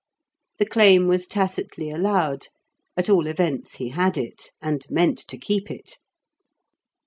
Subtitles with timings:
[0.57, 2.47] The claim was tacitly allowed;
[2.97, 5.99] at all events, he had it, and meant to keep it.